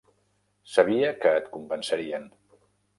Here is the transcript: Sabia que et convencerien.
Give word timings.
Sabia 0.77 1.13
que 1.21 1.37
et 1.43 1.53
convencerien. 1.59 2.29